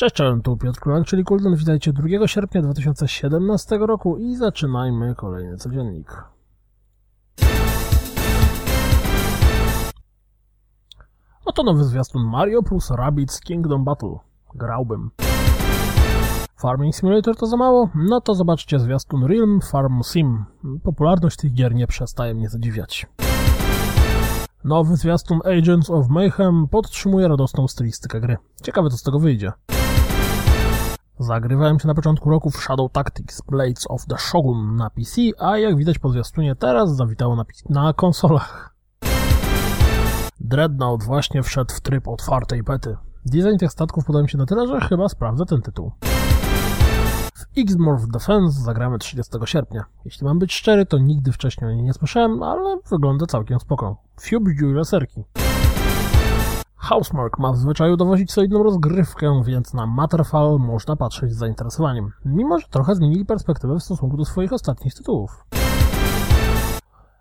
Cześć, 0.00 0.14
cześć, 0.14 0.42
tu 0.44 0.56
Piotr 0.56 0.80
Kulak, 0.80 1.06
czyli 1.06 1.24
Kuldan. 1.24 1.56
Witajcie 1.56 1.92
2 1.92 2.26
sierpnia 2.26 2.62
2017 2.62 3.78
roku 3.78 4.16
i 4.16 4.36
zaczynajmy 4.36 5.14
kolejny 5.14 5.56
codziennik. 5.56 6.24
Oto 11.44 11.62
nowy 11.62 11.84
zwiastun 11.84 12.24
Mario 12.24 12.62
plus 12.62 12.90
Rabbids 12.90 13.40
Kingdom 13.40 13.84
Battle. 13.84 14.16
Grałbym. 14.54 15.10
Farming 16.60 16.94
Simulator 16.94 17.36
to 17.36 17.46
za 17.46 17.56
mało? 17.56 17.88
No 17.94 18.20
to 18.20 18.34
zobaczcie 18.34 18.78
zwiastun 18.78 19.24
Realm 19.24 19.60
Farm 19.60 20.02
Sim. 20.02 20.44
Popularność 20.82 21.36
tych 21.36 21.54
gier 21.54 21.74
nie 21.74 21.86
przestaje 21.86 22.34
mnie 22.34 22.48
zadziwiać. 22.48 23.06
Nowy 24.64 24.96
zwiastun 24.96 25.40
Agents 25.44 25.90
of 25.90 26.08
Mayhem 26.08 26.68
podtrzymuje 26.68 27.28
radosną 27.28 27.68
stylistykę 27.68 28.20
gry. 28.20 28.36
Ciekawe 28.62 28.90
co 28.90 28.96
z 28.96 29.02
tego 29.02 29.18
wyjdzie. 29.18 29.52
Zagrywałem 31.18 31.80
się 31.80 31.88
na 31.88 31.94
początku 31.94 32.30
roku 32.30 32.50
w 32.50 32.56
Shadow 32.56 32.92
Tactics 32.92 33.42
Blades 33.50 33.86
of 33.88 34.06
the 34.06 34.18
Shogun 34.18 34.76
na 34.76 34.90
PC, 34.90 35.20
a 35.38 35.58
jak 35.58 35.76
widać 35.76 35.98
po 35.98 36.08
zwiastunie 36.08 36.54
teraz 36.54 36.96
zawitało 36.96 37.36
na, 37.36 37.44
na 37.68 37.92
konsolach. 37.92 38.74
Dreadnought 40.40 41.06
właśnie 41.06 41.42
wszedł 41.42 41.74
w 41.74 41.80
tryb 41.80 42.08
otwartej 42.08 42.62
bety. 42.62 42.96
Design 43.26 43.56
tych 43.56 43.72
statków 43.72 44.04
podoba 44.04 44.22
mi 44.22 44.28
się 44.28 44.38
na 44.38 44.46
tyle, 44.46 44.66
że 44.66 44.80
chyba 44.80 45.08
sprawdzę 45.08 45.46
ten 45.46 45.62
tytuł. 45.62 45.92
W 47.34 47.58
X-Morph 47.58 48.06
Defense 48.06 48.62
zagramy 48.62 48.98
30 48.98 49.32
sierpnia. 49.44 49.84
Jeśli 50.04 50.24
mam 50.26 50.38
być 50.38 50.52
szczery, 50.52 50.86
to 50.86 50.98
nigdy 50.98 51.32
wcześniej 51.32 51.70
o 51.70 51.74
niej 51.74 51.82
nie 51.82 51.92
słyszałem, 51.92 52.42
ale 52.42 52.78
wygląda 52.90 53.26
całkiem 53.26 53.60
spoko. 53.60 53.96
Fiub 54.20 54.44
dziuj 54.58 54.74
laserki. 54.74 55.24
Housemark 56.76 57.38
ma 57.38 57.52
w 57.52 57.56
zwyczaju 57.56 57.96
dowozić 57.96 58.32
solidną 58.32 58.62
rozgrywkę, 58.62 59.42
więc 59.44 59.74
na 59.74 59.86
Matterfall 59.86 60.58
można 60.58 60.96
patrzeć 60.96 61.32
z 61.32 61.36
zainteresowaniem, 61.36 62.12
mimo 62.24 62.58
że 62.58 62.66
trochę 62.70 62.94
zmienili 62.94 63.24
perspektywę 63.24 63.74
w 63.74 63.82
stosunku 63.82 64.16
do 64.16 64.24
swoich 64.24 64.52
ostatnich 64.52 64.94
tytułów. 64.94 65.44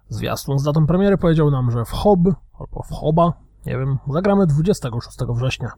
Zwiastun 0.09 0.59
z 0.59 0.63
datą 0.63 0.87
premiery 0.87 1.17
powiedział 1.17 1.51
nam, 1.51 1.71
że 1.71 1.85
w 1.85 1.91
Hob, 1.91 2.19
albo 2.59 2.83
w 2.83 2.91
Hoba, 2.91 3.33
nie 3.65 3.77
wiem, 3.77 3.97
zagramy 4.13 4.47
26 4.47 5.17
września. 5.35 5.71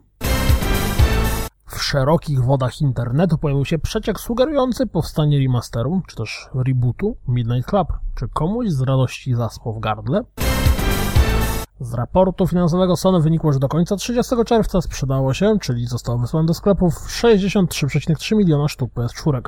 W 1.74 1.82
szerokich 1.82 2.44
wodach 2.44 2.80
internetu 2.80 3.38
pojawił 3.38 3.64
się 3.64 3.78
przeciek 3.78 4.20
sugerujący 4.20 4.86
powstanie 4.86 5.38
remasteru, 5.38 6.02
czy 6.06 6.16
też 6.16 6.48
rebootu 6.54 7.16
Midnight 7.28 7.70
Club. 7.70 7.88
Czy 8.14 8.28
komuś 8.28 8.68
z 8.68 8.80
radości 8.80 9.34
zaspał 9.34 9.72
w 9.72 9.80
gardle? 9.80 10.20
Z 11.80 11.94
raportu 11.94 12.46
finansowego 12.46 12.96
Sony 12.96 13.20
wynikło, 13.20 13.52
że 13.52 13.58
do 13.58 13.68
końca 13.68 13.96
30 13.96 14.34
czerwca 14.46 14.80
sprzedało 14.80 15.34
się, 15.34 15.58
czyli 15.60 15.86
zostało 15.86 16.18
wysłane 16.18 16.46
do 16.46 16.54
sklepów 16.54 16.94
63,3 16.94 18.36
miliona 18.36 18.68
sztuk 18.68 18.90
PS4. 18.94 19.40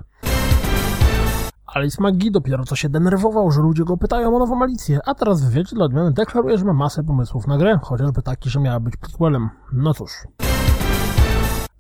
Alice 1.67 2.03
McGee 2.03 2.31
dopiero 2.31 2.65
co 2.65 2.77
się 2.77 2.89
denerwował, 2.89 3.51
że 3.51 3.61
ludzie 3.61 3.85
go 3.85 3.97
pytają 3.97 4.37
o 4.37 4.39
nową 4.39 4.63
Alicję, 4.63 4.99
a 5.07 5.15
teraz 5.15 5.43
w 5.43 5.49
wywiadzie 5.49 5.77
dla 5.77 5.85
odmiany 5.85 6.13
deklaruje, 6.13 6.59
że 6.59 6.65
ma 6.65 6.73
masę 6.73 7.05
pomysłów 7.05 7.47
na 7.47 7.59
grę, 7.59 7.79
chociażby 7.83 8.23
taki, 8.23 8.51
że 8.51 8.61
miała 8.61 8.81
być 8.81 8.97
prequelem. 8.97 9.51
No 9.73 9.95
cóż. 9.95 10.11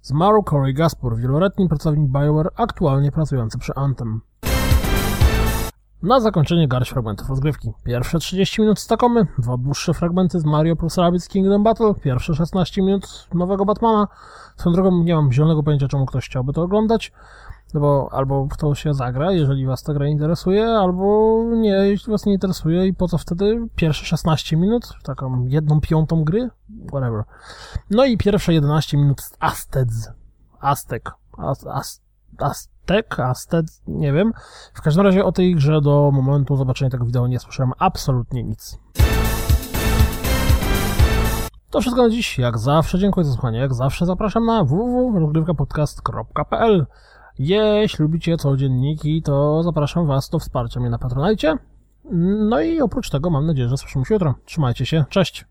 Zmarł 0.06 0.42
Corey 0.42 0.74
Gaspur, 0.74 1.16
wieloletni 1.16 1.68
pracownik 1.68 2.10
BioWare, 2.10 2.50
aktualnie 2.56 3.12
pracujący 3.12 3.58
przy 3.58 3.74
Anthem. 3.74 4.20
Na 6.02 6.20
zakończenie 6.20 6.68
garść 6.68 6.90
fragmentów 6.90 7.28
rozgrywki. 7.28 7.72
Pierwsze 7.84 8.18
30 8.18 8.62
minut 8.62 8.78
z 8.80 8.86
Takomy, 8.86 9.26
dwa 9.38 9.56
dłuższe 9.56 9.94
fragmenty 9.94 10.40
z 10.40 10.44
Mario 10.44 10.76
plus 10.76 10.98
Rabbids 10.98 11.28
Kingdom 11.28 11.62
Battle, 11.62 11.94
pierwsze 11.94 12.34
16 12.34 12.82
minut 12.82 13.28
nowego 13.34 13.64
Batmana. 13.64 14.08
Swoją 14.56 14.74
drogą 14.74 15.02
nie 15.04 15.14
mam 15.14 15.32
zielonego 15.32 15.62
pojęcia, 15.62 15.88
czemu 15.88 16.06
ktoś 16.06 16.26
chciałby 16.26 16.52
to 16.52 16.62
oglądać, 16.62 17.12
no 17.74 17.80
bo 17.80 18.08
albo 18.12 18.48
kto 18.50 18.74
się 18.74 18.94
zagra, 18.94 19.32
jeżeli 19.32 19.66
was 19.66 19.82
ta 19.82 19.94
gra 19.94 20.06
interesuje, 20.06 20.66
albo 20.66 21.40
nie, 21.56 21.70
jeśli 21.70 22.10
was 22.10 22.26
nie 22.26 22.32
interesuje 22.32 22.86
i 22.86 22.94
po 22.94 23.08
co 23.08 23.18
wtedy 23.18 23.68
pierwsze 23.76 24.04
16 24.04 24.56
minut, 24.56 24.88
taką 25.02 25.46
jedną 25.46 25.80
piątą 25.80 26.24
gry, 26.24 26.50
whatever. 26.88 27.24
No 27.90 28.04
i 28.04 28.18
pierwsze 28.18 28.54
11 28.54 28.96
minut 28.96 29.20
z 29.20 29.36
Asteds, 29.40 30.10
Aztek, 30.60 31.10
Aztek, 31.38 31.72
Aztek, 32.38 33.20
Aztek, 33.20 33.66
nie 33.86 34.12
wiem. 34.12 34.32
W 34.74 34.82
każdym 34.82 35.04
razie 35.04 35.24
o 35.24 35.32
tej 35.32 35.54
grze 35.54 35.80
do 35.80 36.10
momentu 36.12 36.56
zobaczenia 36.56 36.90
tego 36.90 37.04
wideo 37.04 37.26
nie 37.26 37.38
słyszałem 37.38 37.72
absolutnie 37.78 38.42
nic. 38.42 38.78
To 41.70 41.80
wszystko 41.80 42.02
na 42.02 42.10
dziś. 42.10 42.38
Jak 42.38 42.58
zawsze 42.58 42.98
dziękuję 42.98 43.24
za 43.24 43.32
słuchanie. 43.32 43.58
Jak 43.58 43.74
zawsze 43.74 44.06
zapraszam 44.06 44.46
na 44.46 44.64
www.rozgrywkapodcast.pl 44.64 46.86
Jeśli 47.38 48.02
lubicie 48.02 48.36
codzienniki, 48.36 49.22
to 49.22 49.62
zapraszam 49.62 50.06
Was 50.06 50.30
do 50.30 50.38
wsparcia 50.38 50.80
mnie 50.80 50.90
na 50.90 50.98
Patronajcie. 50.98 51.56
No 52.48 52.60
i 52.60 52.80
oprócz 52.80 53.10
tego 53.10 53.30
mam 53.30 53.46
nadzieję, 53.46 53.68
że 53.68 53.76
słyszymy 53.76 54.04
się 54.04 54.14
jutro. 54.14 54.34
Trzymajcie 54.44 54.86
się. 54.86 55.04
Cześć! 55.08 55.44